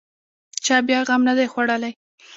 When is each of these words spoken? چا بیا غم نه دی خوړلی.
چا 0.65 0.75
بیا 0.87 0.99
غم 1.07 1.21
نه 1.27 1.33
دی 1.37 1.47
خوړلی. 1.51 1.91